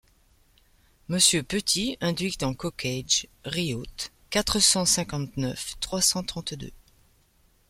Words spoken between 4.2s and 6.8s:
quatre cent cinquante-neuf trois cent trente-deux.